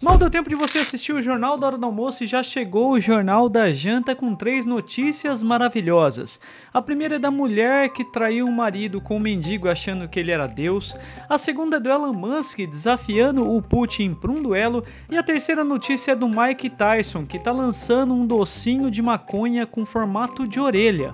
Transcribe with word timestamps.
Mal 0.00 0.16
deu 0.16 0.30
tempo 0.30 0.48
de 0.48 0.54
você 0.54 0.78
assistir 0.78 1.12
o 1.12 1.20
Jornal 1.20 1.58
da 1.58 1.66
Hora 1.66 1.76
do 1.76 1.84
Almoço 1.84 2.22
e 2.22 2.26
já 2.26 2.40
chegou 2.40 2.92
o 2.92 3.00
Jornal 3.00 3.48
da 3.48 3.72
Janta 3.72 4.14
com 4.14 4.32
três 4.32 4.64
notícias 4.64 5.42
maravilhosas. 5.42 6.38
A 6.72 6.80
primeira 6.80 7.16
é 7.16 7.18
da 7.18 7.32
mulher 7.32 7.88
que 7.88 8.04
traiu 8.04 8.46
o 8.46 8.52
marido 8.52 9.00
com 9.00 9.14
o 9.14 9.16
um 9.16 9.20
mendigo 9.20 9.68
achando 9.68 10.08
que 10.08 10.20
ele 10.20 10.30
era 10.30 10.46
Deus. 10.46 10.94
A 11.28 11.36
segunda 11.36 11.78
é 11.78 11.80
do 11.80 11.90
Elon 11.90 12.12
Musk 12.12 12.60
desafiando 12.60 13.42
o 13.44 13.60
Putin 13.60 14.14
para 14.14 14.30
um 14.30 14.40
duelo. 14.40 14.84
E 15.10 15.18
a 15.18 15.22
terceira 15.22 15.64
notícia 15.64 16.12
é 16.12 16.16
do 16.16 16.28
Mike 16.28 16.70
Tyson 16.70 17.26
que 17.26 17.36
está 17.36 17.50
lançando 17.50 18.14
um 18.14 18.24
docinho 18.24 18.92
de 18.92 19.02
maconha 19.02 19.66
com 19.66 19.84
formato 19.84 20.46
de 20.46 20.60
orelha. 20.60 21.12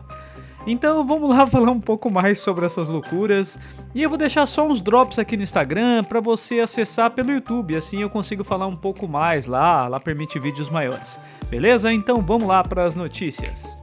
Então 0.66 1.06
vamos 1.06 1.30
lá 1.30 1.46
falar 1.48 1.70
um 1.70 1.80
pouco 1.80 2.10
mais 2.10 2.38
sobre 2.38 2.64
essas 2.64 2.88
loucuras. 2.88 3.58
E 3.94 4.02
eu 4.02 4.08
vou 4.08 4.18
deixar 4.18 4.46
só 4.46 4.66
uns 4.66 4.80
drops 4.80 5.18
aqui 5.18 5.36
no 5.36 5.42
Instagram 5.42 6.04
para 6.04 6.20
você 6.20 6.60
acessar 6.60 7.10
pelo 7.10 7.32
YouTube, 7.32 7.76
assim 7.76 8.02
eu 8.02 8.10
consigo 8.10 8.42
falar 8.42 8.66
um 8.66 8.76
pouco 8.76 9.06
mais 9.06 9.46
lá, 9.46 9.86
lá 9.88 10.00
permite 10.00 10.38
vídeos 10.38 10.68
maiores. 10.68 11.20
Beleza? 11.48 11.92
Então 11.92 12.20
vamos 12.22 12.48
lá 12.48 12.64
para 12.64 12.84
as 12.84 12.96
notícias. 12.96 13.76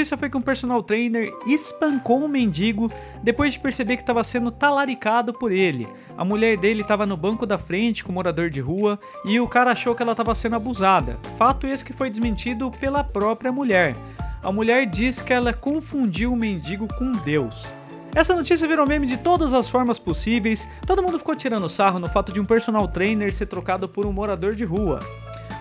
Notícia 0.00 0.16
foi 0.16 0.30
que 0.30 0.36
um 0.36 0.40
personal 0.40 0.82
trainer 0.82 1.30
espancou 1.46 2.24
um 2.24 2.28
mendigo 2.28 2.90
depois 3.22 3.52
de 3.52 3.60
perceber 3.60 3.96
que 3.96 4.02
estava 4.02 4.24
sendo 4.24 4.50
talaricado 4.50 5.34
por 5.34 5.52
ele. 5.52 5.86
A 6.16 6.24
mulher 6.24 6.56
dele 6.56 6.80
estava 6.80 7.04
no 7.04 7.18
banco 7.18 7.44
da 7.44 7.58
frente 7.58 8.02
com 8.02 8.10
o 8.10 8.14
morador 8.14 8.48
de 8.48 8.60
rua 8.60 8.98
e 9.26 9.38
o 9.38 9.46
cara 9.46 9.72
achou 9.72 9.94
que 9.94 10.02
ela 10.02 10.12
estava 10.12 10.34
sendo 10.34 10.56
abusada. 10.56 11.18
Fato 11.36 11.66
esse 11.66 11.84
que 11.84 11.92
foi 11.92 12.08
desmentido 12.08 12.70
pela 12.70 13.04
própria 13.04 13.52
mulher. 13.52 13.94
A 14.42 14.50
mulher 14.50 14.86
diz 14.86 15.20
que 15.20 15.34
ela 15.34 15.52
confundiu 15.52 16.32
o 16.32 16.36
mendigo 16.36 16.88
com 16.94 17.12
Deus. 17.12 17.66
Essa 18.14 18.34
notícia 18.34 18.66
virou 18.66 18.88
meme 18.88 19.06
de 19.06 19.18
todas 19.18 19.52
as 19.52 19.68
formas 19.68 19.98
possíveis, 19.98 20.66
todo 20.86 21.02
mundo 21.02 21.18
ficou 21.18 21.36
tirando 21.36 21.68
sarro 21.68 21.98
no 21.98 22.08
fato 22.08 22.32
de 22.32 22.40
um 22.40 22.44
personal 22.44 22.88
trainer 22.88 23.32
ser 23.34 23.46
trocado 23.46 23.86
por 23.86 24.06
um 24.06 24.12
morador 24.12 24.54
de 24.54 24.64
rua. 24.64 24.98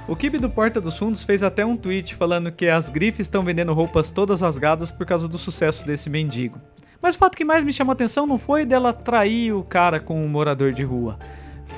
O 0.10 0.16
Kibe 0.16 0.40
do 0.40 0.50
Porta 0.50 0.82
dos 0.82 0.98
Fundos 0.98 1.22
fez 1.22 1.44
até 1.44 1.64
um 1.64 1.78
tweet 1.78 2.16
falando 2.16 2.52
que 2.52 2.68
as 2.68 2.90
grifes 2.90 3.28
estão 3.28 3.44
vendendo 3.44 3.72
roupas 3.74 4.10
todas 4.10 4.42
rasgadas 4.42 4.90
por 4.90 5.06
causa 5.06 5.28
do 5.28 5.38
sucesso 5.38 5.86
desse 5.86 6.10
mendigo. 6.10 6.60
Mas 7.00 7.14
o 7.14 7.20
fato 7.20 7.38
que 7.38 7.46
mais 7.46 7.64
me 7.64 7.72
chamou 7.72 7.92
a 7.92 7.94
atenção 7.94 8.26
não 8.26 8.40
foi 8.40 8.66
dela 8.66 8.92
trair 8.92 9.54
o 9.54 9.62
cara 9.62 10.00
com 10.00 10.26
um 10.26 10.28
morador 10.28 10.74
de 10.74 10.82
rua 10.82 11.20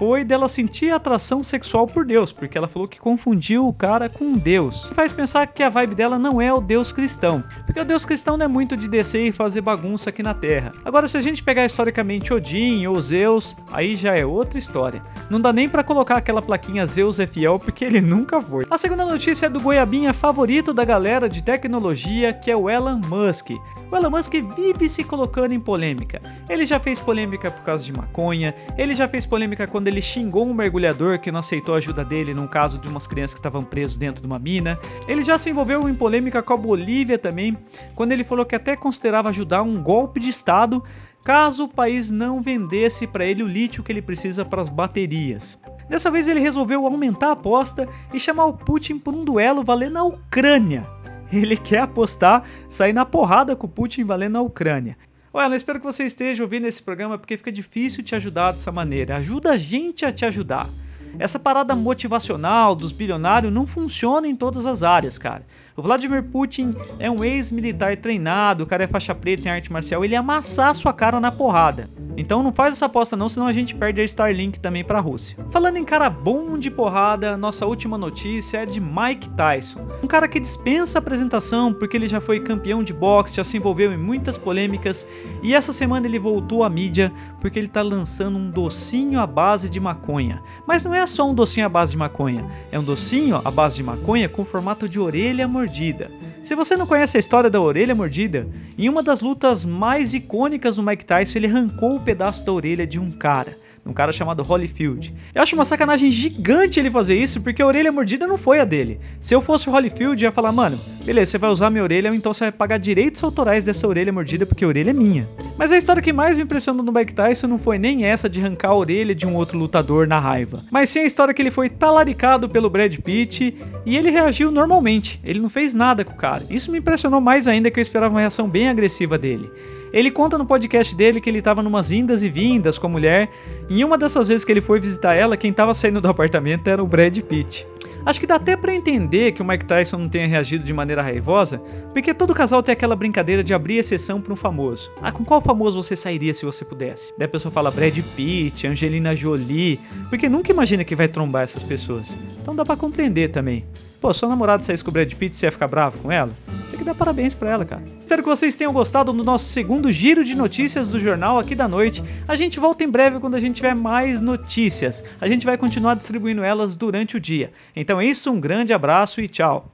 foi 0.02 0.24
dela 0.24 0.48
sentir 0.48 0.90
atração 0.90 1.44
sexual 1.44 1.86
por 1.86 2.04
Deus, 2.04 2.32
porque 2.32 2.58
ela 2.58 2.68
falou 2.68 2.88
que 2.88 3.00
confundiu 3.00 3.68
o 3.68 3.72
cara 3.72 4.10
com 4.10 4.34
Deus. 4.34 4.90
Faz 4.96 5.14
pensar 5.14 5.46
que 5.46 5.62
a 5.62 5.70
vibe 5.70 5.94
dela 5.94 6.18
não 6.18 6.42
é 6.42 6.52
o 6.52 6.60
Deus 6.60 6.92
cristão, 6.92 7.44
porque 7.68 7.80
o 7.80 7.86
Deus 7.86 8.04
cristão 8.04 8.36
não 8.36 8.46
é 8.46 8.48
muito 8.48 8.76
de 8.76 8.90
descer 8.90 9.28
e 9.28 9.32
fazer 9.32 9.62
bagunça 9.62 10.10
aqui 10.10 10.24
na 10.24 10.34
Terra. 10.34 10.72
Agora, 10.84 11.08
se 11.08 11.18
a 11.18 11.22
gente 11.22 11.44
pegar 11.44 11.68
historicamente 11.68 12.34
Odin 12.34 12.88
ou 12.88 13.00
Zeus, 13.00 13.56
aí 13.72 13.96
já 13.96 14.16
é 14.16 14.26
outra 14.26 14.58
história. 14.58 15.04
Não 15.30 15.40
dá 15.40 15.54
nem 15.54 15.70
para 15.70 15.84
colocar 15.84 16.18
aquela 16.18 16.42
plaquinha 16.42 16.84
Zeus 16.88 17.20
é 17.20 17.28
fiel, 17.28 17.60
porque 17.60 17.86
ele 17.86 18.02
nunca 18.02 18.42
foi. 18.42 18.66
A 18.72 18.80
segunda 18.80 19.06
notícia 19.06 19.46
é 19.46 19.50
do 19.50 19.60
goiabinha 19.60 20.14
favorito 20.14 20.74
da 20.74 20.84
galera 20.84 21.30
de 21.30 21.44
tecnologia, 21.44 22.34
que 22.34 22.50
é 22.50 22.58
o 22.58 22.68
Elon 22.68 23.00
Musk. 23.08 23.52
O 23.92 23.96
Elon 23.96 24.10
Musk 24.10 24.34
vive 24.56 24.90
se 24.90 25.04
colocando 25.04 25.54
em 25.54 25.60
polêmica. 25.60 26.22
Ele 26.50 26.66
já 26.66 26.80
fez 26.80 27.00
polêmica 27.00 27.52
por 27.52 27.62
causa 27.62 27.84
de 27.84 27.94
maconha, 27.94 28.56
ele 28.78 28.96
já 28.96 29.08
fez 29.08 29.26
polêmica 29.26 29.68
quando 29.68 29.91
ele 29.92 30.02
xingou 30.02 30.48
um 30.48 30.54
mergulhador 30.54 31.20
que 31.20 31.32
não 31.32 31.40
aceitou 31.40 31.76
a 31.76 31.78
ajuda 31.78 32.04
dele 32.04 32.34
num 32.34 32.48
caso 32.48 32.80
de 32.80 32.88
umas 32.88 33.06
crianças 33.06 33.34
que 33.34 33.40
estavam 33.40 33.64
presas 33.64 33.98
dentro 33.98 34.22
de 34.22 34.28
uma 34.28 34.40
mina. 34.40 34.80
Ele 35.08 35.24
já 35.24 35.38
se 35.38 35.50
envolveu 35.50 35.88
em 35.88 35.94
polêmica 35.94 36.42
com 36.42 36.54
a 36.54 36.58
Bolívia 36.58 37.18
também, 37.18 37.58
quando 37.96 38.12
ele 38.12 38.24
falou 38.24 38.46
que 38.46 38.56
até 38.56 38.76
considerava 38.76 39.30
ajudar 39.30 39.62
um 39.62 39.82
golpe 39.82 40.20
de 40.20 40.30
Estado 40.30 40.84
caso 41.24 41.66
o 41.66 41.68
país 41.68 42.10
não 42.10 42.42
vendesse 42.42 43.06
para 43.06 43.26
ele 43.26 43.44
o 43.44 43.48
lítio 43.48 43.84
que 43.84 43.92
ele 43.92 44.02
precisa 44.02 44.44
para 44.44 44.62
as 44.62 44.70
baterias. 44.70 45.60
Dessa 45.88 46.10
vez 46.10 46.28
ele 46.28 46.40
resolveu 46.40 46.86
aumentar 46.86 47.28
a 47.28 47.34
aposta 47.34 47.88
e 48.14 48.20
chamar 48.20 48.46
o 48.46 48.54
Putin 48.54 48.98
por 48.98 49.14
um 49.14 49.24
duelo 49.24 49.64
valendo 49.64 49.98
a 49.98 50.04
Ucrânia. 50.04 50.88
Ele 51.32 51.56
quer 51.56 51.80
apostar, 51.80 52.44
sair 52.68 52.94
na 52.94 53.06
porrada 53.06 53.56
com 53.56 53.68
o 53.68 53.70
Putin 53.70 54.04
valendo 54.04 54.38
a 54.38 54.42
Ucrânia. 54.42 54.98
Olha, 55.34 55.56
espero 55.56 55.80
que 55.80 55.86
você 55.86 56.04
esteja 56.04 56.44
ouvindo 56.44 56.68
esse 56.68 56.84
programa 56.84 57.18
porque 57.18 57.38
fica 57.38 57.52
difícil 57.52 58.04
te 58.04 58.14
ajudar 58.16 58.52
dessa 58.52 58.72
maneira. 58.72 59.16
Ajuda 59.16 59.52
a 59.52 59.58
gente 59.58 60.06
a 60.06 60.12
te 60.12 60.26
ajudar. 60.26 60.70
Essa 61.18 61.40
parada 61.40 61.74
motivacional 61.74 62.76
dos 62.76 62.92
bilionários 62.92 63.52
não 63.52 63.66
funciona 63.66 64.28
em 64.28 64.36
todas 64.36 64.66
as 64.66 64.84
áreas, 64.84 65.18
cara. 65.18 65.44
O 65.76 65.82
Vladimir 65.82 66.24
Putin 66.24 66.76
é 67.00 67.10
um 67.10 67.24
ex-militar 67.24 67.96
treinado, 67.98 68.64
o 68.64 68.68
cara 68.68 68.84
é 68.84 68.88
faixa 68.88 69.16
preta 69.16 69.48
em 69.48 69.52
arte 69.52 69.72
marcial, 69.72 70.04
ele 70.04 70.14
ia 70.14 70.20
amassar 70.20 70.76
sua 70.76 70.94
cara 70.94 71.20
na 71.20 71.32
porrada. 71.32 71.90
Então 72.18 72.44
não 72.44 72.52
faz 72.52 72.76
essa 72.76 72.86
aposta 72.86 73.16
não, 73.16 73.30
senão 73.30 73.48
a 73.48 73.54
gente 73.54 73.74
perde 73.74 74.02
a 74.02 74.04
Starlink 74.04 74.60
também 74.60 74.84
para 74.84 75.00
a 75.00 75.02
Rússia. 75.02 75.38
Falando 75.50 75.78
em 75.78 75.86
cara 75.86 76.10
bom 76.10 76.58
de 76.58 76.70
porrada, 76.70 77.38
nossa 77.38 77.66
última 77.66 77.98
notícia 77.98 78.60
é 78.60 78.66
de 78.66 78.82
Mike 78.82 79.30
Tyson. 79.30 79.88
Um 80.04 80.08
cara 80.08 80.28
que 80.28 80.40
dispensa 80.40 80.98
apresentação 80.98 81.72
porque 81.72 81.96
ele 81.96 82.08
já 82.08 82.20
foi 82.20 82.40
campeão 82.40 82.84
de 82.84 82.92
boxe, 82.92 83.36
já 83.36 83.44
se 83.44 83.56
envolveu 83.56 83.94
em 83.94 83.98
muitas 83.98 84.36
polêmicas 84.36 85.06
e 85.44 85.54
essa 85.54 85.72
semana 85.72 86.08
ele 86.08 86.18
voltou 86.18 86.64
à 86.64 86.70
mídia 86.70 87.14
porque 87.40 87.60
ele 87.60 87.68
tá 87.68 87.84
lançando 87.84 88.36
um 88.36 88.50
docinho 88.50 89.20
à 89.20 89.28
base 89.28 89.70
de 89.70 89.80
maconha. 89.80 90.42
Mas 90.66 90.84
não 90.84 90.94
é 90.94 91.06
só 91.06 91.30
um 91.30 91.36
docinho 91.36 91.68
à 91.68 91.70
base 91.70 91.92
de 91.92 91.98
maconha, 91.98 92.50
é 92.72 92.80
um 92.80 92.84
docinho 92.84 93.40
à 93.46 93.52
base 93.52 93.76
de 93.76 93.84
maconha 93.84 94.28
com 94.28 94.44
formato 94.44 94.90
de 94.90 95.00
orelha 95.00 95.48
mordida. 95.48 96.10
Se 96.44 96.56
você 96.56 96.76
não 96.76 96.88
conhece 96.88 97.18
a 97.18 97.20
história 97.20 97.50
da 97.50 97.62
orelha 97.62 97.94
mordida, 97.94 98.50
em 98.76 98.90
uma 98.90 99.04
das 99.04 99.22
lutas 99.22 99.68
mais 99.68 100.16
icônicas 100.16 100.78
do 100.78 100.84
Mike 100.84 101.06
Tyson, 101.06 101.38
ele 101.38 101.48
arrancou 101.48 101.98
o 101.98 102.00
pedaço 102.00 102.44
da 102.44 102.52
orelha 102.52 102.88
de 102.88 102.98
um 102.98 103.12
cara 103.12 103.56
um 103.86 103.94
cara 103.94 104.12
chamado 104.12 104.44
Holyfield. 104.44 105.14
Eu 105.34 105.42
acho 105.42 105.56
uma 105.56 105.66
sacanagem 105.66 106.12
gigante 106.12 106.80
ele 106.80 106.92
fazer 106.92 107.16
isso, 107.16 107.42
porque 107.42 107.62
a 107.62 107.66
orelha 107.66 107.92
mordida 107.92 108.28
não 108.28 108.38
foi 108.38 108.60
a 108.60 108.66
dele. 108.66 109.00
Se 109.20 109.34
eu 109.34 109.42
fosse 109.42 109.68
o 109.68 109.72
Holyfield, 109.72 110.24
eu 110.24 110.28
ia 110.28 110.32
falar, 110.32 110.52
mano, 110.52 110.80
beleza, 111.04 111.32
você 111.32 111.38
vai 111.38 111.50
usar 111.50 111.70
minha 111.70 111.84
orelha, 111.84 112.10
então 112.14 112.34
você 112.34 112.46
vai 112.46 112.52
pagar 112.52 112.78
direitos 112.78 113.24
autorais 113.24 113.66
dessa 113.66 113.88
orelha 113.88 114.14
mordida, 114.14 114.46
porque 114.46 114.64
a 114.64 114.68
orelha 114.68 114.92
é 114.92 114.94
minha. 114.94 115.28
Mas 115.58 115.72
a 115.72 115.78
história 115.78 116.02
que 116.02 116.14
mais 116.14 116.38
me 116.38 116.44
impressionou 116.44 116.84
no 116.84 116.92
Mike 116.92 117.14
Tyson 117.14 117.48
não 117.48 117.58
foi 117.58 117.78
nem 117.78 118.06
essa 118.06 118.30
de 118.30 118.40
arrancar 118.40 118.70
a 118.70 118.76
orelha 118.76 119.16
de 119.16 119.26
um 119.26 119.36
outro 119.36 119.58
lutador 119.58 120.08
na 120.08 120.20
raiva, 120.20 120.64
mas 120.72 120.90
sim 120.90 121.00
a 121.00 121.06
história 121.06 121.34
que 121.34 121.42
ele 121.42 121.52
foi 121.52 121.70
talaricado 121.70 122.48
pelo 122.48 122.70
Brad 122.70 122.96
Pitt 123.00 123.56
e 123.86 123.98
ele 123.98 124.10
reagiu 124.10 124.52
normalmente. 124.52 125.20
Ele 125.24 125.40
não 125.40 125.50
fez 125.50 125.74
nada 125.74 126.06
com 126.06 126.14
o 126.14 126.18
cara. 126.18 126.46
Isso 126.50 126.72
me 126.72 126.78
impressionou 126.78 127.20
mais 127.20 127.48
ainda 127.48 127.72
que 127.72 127.80
eu 127.80 127.82
esperava 127.82 128.14
uma 128.14 128.20
reação 128.20 128.48
bem 128.48 128.70
agressiva 128.70 129.18
dele. 129.18 129.50
Ele 129.94 130.10
conta 130.10 130.38
no 130.38 130.46
podcast 130.46 130.96
dele 130.96 131.20
que 131.20 131.30
ele 131.30 131.40
estava 131.40 131.62
numas 131.62 131.92
indas 131.92 132.24
e 132.24 132.30
vindas 132.30 132.78
com 132.78 132.88
a 132.88 132.90
mulher, 132.90 133.30
e 133.70 133.84
uma 133.84 133.98
dessas 133.98 134.28
vezes 134.30 134.46
que 134.46 134.52
ele 134.52 134.62
foi 134.62 134.80
visitar 134.80 135.16
ela, 135.16 135.36
quem 135.36 135.52
estava 135.52 135.74
saindo 135.74 136.00
do 136.00 136.08
apartamento 136.08 136.68
era 136.68 136.84
o 136.84 136.88
Brad 136.88 137.18
Pitt. 137.20 137.68
Acho 138.04 138.20
que 138.20 138.26
dá 138.26 138.36
até 138.36 138.56
para 138.58 138.74
entender 138.74 139.32
que 139.32 139.42
o 139.42 139.46
Mike 139.46 139.66
Tyson 139.66 139.98
não 139.98 140.10
tenha 140.10 140.26
reagido 140.28 140.64
de 140.64 140.74
maneira 140.74 141.04
raivosa, 141.04 141.62
porque 141.94 142.14
todo 142.14 142.34
casal 142.34 142.64
tem 142.64 142.74
aquela 142.74 142.96
brincadeira 142.96 143.44
de 143.44 143.54
abrir 143.54 143.78
exceção 143.78 144.20
para 144.20 144.34
um 144.34 144.36
famoso. 144.36 144.92
Ah, 145.02 145.12
com 145.12 145.24
qual 145.24 145.40
famoso 145.40 145.82
você 145.82 145.96
sairia 145.96 146.34
se 146.34 146.44
você 146.44 146.66
pudesse? 146.66 147.14
Daí 147.16 147.26
a 147.26 147.30
pessoa 147.30 147.52
fala 147.52 147.70
Brad 147.70 147.96
Pitt, 148.16 148.66
Angelina 148.66 149.16
Jolie, 149.16 149.80
porque 150.10 150.28
nunca 150.28 150.52
imagina 150.52 150.84
que 150.84 150.96
vai 150.96 151.08
trombar 151.08 151.44
essas 151.44 151.62
pessoas. 151.62 152.18
Então 152.42 152.56
dá 152.56 152.66
para 152.66 152.76
compreender 152.76 153.30
também. 153.30 153.66
Pô, 154.00 154.12
sua 154.12 154.28
namorada 154.28 154.64
saísse 154.64 154.84
com 154.84 154.90
o 154.90 154.94
Brad 154.94 155.14
Pitt, 155.14 155.36
você 155.36 155.46
ia 155.46 155.52
ficar 155.52 155.68
bravo 155.68 156.00
com 156.00 156.12
ela? 156.12 156.32
Que 156.82 156.86
dar 156.86 156.96
parabéns 156.96 157.36
para 157.36 157.48
ela, 157.48 157.64
cara. 157.64 157.84
Espero 158.00 158.24
que 158.24 158.28
vocês 158.28 158.56
tenham 158.56 158.74
gostado 158.74 159.14
do 159.14 159.24
nosso 159.24 159.46
segundo 159.46 159.92
giro 159.92 160.26
de 160.26 160.34
notícias 160.34 160.88
do 160.88 161.00
jornal 161.00 161.38
aqui 161.38 161.54
da 161.54 161.68
noite. 161.68 162.04
A 162.28 162.36
gente 162.36 162.60
volta 162.60 162.84
em 162.84 162.90
breve 162.90 163.20
quando 163.20 163.36
a 163.36 163.40
gente 163.40 163.58
tiver 163.58 163.76
mais 163.76 164.20
notícias. 164.20 165.04
A 165.22 165.28
gente 165.28 165.46
vai 165.46 165.60
continuar 165.60 165.94
distribuindo 165.94 166.42
elas 166.42 166.76
durante 166.76 167.16
o 167.16 167.20
dia. 167.20 167.54
Então 167.76 168.02
é 168.02 168.06
isso, 168.08 168.32
um 168.32 168.42
grande 168.42 168.74
abraço 168.74 169.22
e 169.22 169.30
tchau. 169.30 169.72